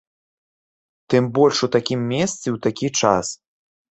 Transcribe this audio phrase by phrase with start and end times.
[1.13, 3.25] Тым больш у такім месцы і ў такі час!